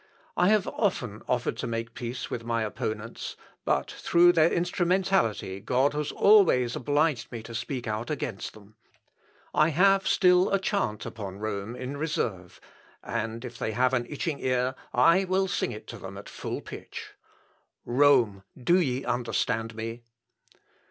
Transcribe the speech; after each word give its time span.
I 0.35 0.49
have 0.49 0.65
often 0.67 1.21
offered 1.27 1.57
to 1.57 1.67
make 1.67 1.93
peace 1.93 2.31
with 2.31 2.43
my 2.43 2.63
opponents, 2.63 3.37
but, 3.65 3.91
through 3.91 4.31
their 4.31 4.51
instrumentality 4.51 5.59
God 5.59 5.93
has 5.93 6.11
always 6.11 6.75
obliged 6.75 7.31
me 7.31 7.43
to 7.43 7.53
speak 7.53 7.85
out 7.85 8.09
against 8.09 8.53
them. 8.55 8.73
I 9.53 9.69
have 9.69 10.07
still 10.07 10.49
a 10.51 10.57
chant 10.57 11.05
upon 11.05 11.37
Rome 11.37 11.75
in 11.75 11.97
reserve, 11.97 12.59
and 13.03 13.45
if 13.45 13.59
they 13.59 13.73
have 13.73 13.93
an 13.93 14.07
itching 14.09 14.39
ear, 14.39 14.73
I 14.91 15.25
will 15.25 15.47
sing 15.47 15.71
it 15.71 15.85
to 15.89 15.99
them 15.99 16.17
at 16.17 16.27
full 16.29 16.61
pitch. 16.61 17.11
Rome! 17.85 18.41
do 18.59 18.79
ye 18.79 19.05
understand 19.05 19.75
me?"... 19.75 20.01